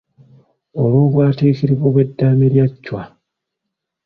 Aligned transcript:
Olw'obwatiikirivu 0.81 1.85
bw’eddaame 1.93 2.47
lya 2.53 2.65
Chwa. 2.83 3.03